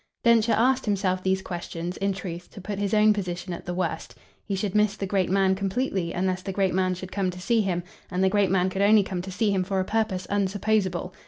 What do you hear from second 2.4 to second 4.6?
to put his own position at the worst. He